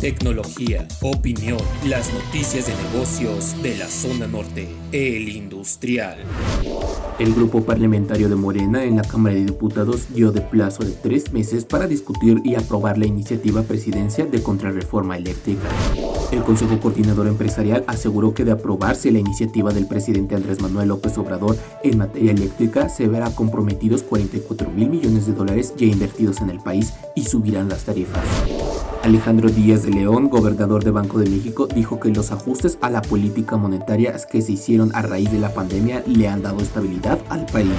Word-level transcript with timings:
tecnología, 0.00 0.86
opinión, 1.00 1.58
las 1.86 2.12
noticias 2.12 2.66
de 2.66 2.74
negocios 2.90 3.60
de 3.62 3.78
la 3.78 3.86
zona 3.86 4.26
norte, 4.26 4.68
el 4.92 5.28
industrial. 5.28 6.18
El 7.18 7.32
grupo 7.32 7.64
parlamentario 7.64 8.28
de 8.28 8.36
Morena 8.36 8.84
en 8.84 8.96
la 8.96 9.02
Cámara 9.02 9.34
de 9.34 9.46
Diputados 9.46 10.08
dio 10.14 10.32
de 10.32 10.42
plazo 10.42 10.84
de 10.84 10.92
tres 10.92 11.32
meses 11.32 11.64
para 11.64 11.86
discutir 11.86 12.42
y 12.44 12.56
aprobar 12.56 12.98
la 12.98 13.06
iniciativa 13.06 13.62
presidencia 13.62 14.26
de 14.26 14.42
contrarreforma 14.42 15.16
eléctrica. 15.16 15.66
El 16.30 16.42
Consejo 16.42 16.78
Coordinador 16.78 17.26
Empresarial 17.26 17.84
aseguró 17.86 18.34
que 18.34 18.44
de 18.44 18.50
aprobarse 18.50 19.10
la 19.10 19.18
iniciativa 19.18 19.72
del 19.72 19.86
presidente 19.86 20.34
Andrés 20.34 20.60
Manuel 20.60 20.88
López 20.88 21.16
Obrador 21.16 21.56
en 21.82 21.96
materia 21.96 22.32
eléctrica, 22.32 22.90
se 22.90 23.08
verá 23.08 23.30
comprometidos 23.30 24.02
44 24.02 24.68
mil 24.70 24.90
millones 24.90 25.26
de 25.26 25.32
dólares 25.32 25.72
ya 25.76 25.86
invertidos 25.86 26.42
en 26.42 26.50
el 26.50 26.58
país 26.58 26.92
y 27.14 27.24
subirán 27.24 27.70
las 27.70 27.84
tarifas. 27.84 28.22
Alejandro 29.06 29.48
Díaz 29.48 29.85
de 29.86 29.92
León, 29.92 30.28
gobernador 30.28 30.82
de 30.82 30.90
Banco 30.90 31.18
de 31.18 31.30
México, 31.30 31.68
dijo 31.68 32.00
que 32.00 32.10
los 32.10 32.32
ajustes 32.32 32.76
a 32.80 32.90
la 32.90 33.02
política 33.02 33.56
monetaria 33.56 34.14
que 34.30 34.42
se 34.42 34.52
hicieron 34.52 34.90
a 34.94 35.02
raíz 35.02 35.30
de 35.30 35.38
la 35.38 35.54
pandemia 35.54 36.02
le 36.06 36.28
han 36.28 36.42
dado 36.42 36.58
estabilidad 36.60 37.20
al 37.28 37.46
país. 37.46 37.70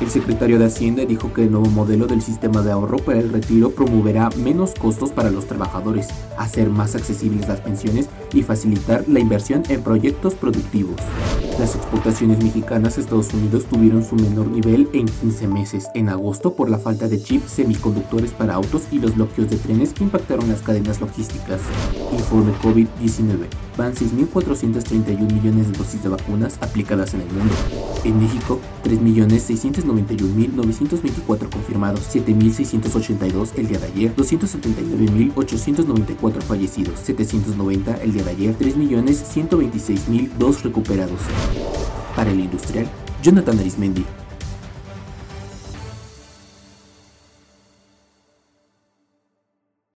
El 0.00 0.08
secretario 0.08 0.58
de 0.58 0.64
Hacienda 0.64 1.04
dijo 1.04 1.32
que 1.34 1.42
el 1.42 1.52
nuevo 1.52 1.68
modelo 1.68 2.06
del 2.06 2.22
sistema 2.22 2.62
de 2.62 2.72
ahorro 2.72 2.98
para 2.98 3.18
el 3.18 3.30
retiro 3.30 3.70
promoverá 3.70 4.30
menos 4.36 4.74
costos 4.74 5.10
para 5.10 5.30
los 5.30 5.46
trabajadores, 5.46 6.08
hacer 6.38 6.70
más 6.70 6.94
accesibles 6.94 7.46
las 7.48 7.60
pensiones 7.60 8.08
y 8.32 8.42
facilitar 8.42 9.04
la 9.06 9.20
inversión 9.20 9.62
en 9.68 9.82
proyectos 9.82 10.34
productivos. 10.34 10.96
Las 11.58 11.74
exportaciones 11.74 12.42
mexicanas 12.44 12.98
a 12.98 13.00
Estados 13.00 13.32
Unidos 13.32 13.64
tuvieron 13.64 14.04
su 14.04 14.14
menor 14.14 14.48
nivel 14.48 14.90
en 14.92 15.06
15 15.06 15.48
meses, 15.48 15.88
en 15.94 16.10
agosto 16.10 16.52
por 16.52 16.68
la 16.68 16.78
falta 16.78 17.08
de 17.08 17.22
chips 17.22 17.52
semiconductores 17.52 18.32
para 18.32 18.52
autos 18.54 18.82
y 18.90 18.98
los 18.98 19.14
bloqueos 19.14 19.48
de 19.48 19.56
trenes 19.56 19.94
que 19.94 20.04
impactaron 20.04 20.50
las 20.50 20.60
cadenas 20.60 21.00
logísticas. 21.00 21.62
Informe 22.12 22.52
COVID-19. 22.62 23.46
Van 23.78 23.94
6.431 23.94 25.32
millones 25.32 25.72
de 25.72 25.78
dosis 25.78 26.02
de 26.02 26.10
vacunas 26.10 26.58
aplicadas 26.60 27.14
en 27.14 27.22
el 27.22 27.28
mundo. 27.28 27.54
En 28.04 28.20
México, 28.20 28.60
3.691.924 28.84 31.48
confirmados, 31.50 32.02
7.682 32.14 33.52
el 33.56 33.68
día 33.68 33.78
de 33.78 33.86
ayer, 33.86 34.14
279.894 34.14 36.42
fallecidos, 36.42 37.00
790 37.00 37.94
el 38.02 38.12
día 38.12 38.24
de 38.24 38.30
ayer, 38.30 38.54
3.126.002 38.58 40.62
recuperados. 40.62 41.20
Para 42.14 42.30
el 42.30 42.40
industrial, 42.40 42.88
Jonathan 43.22 43.58
Arismendi, 43.58 44.04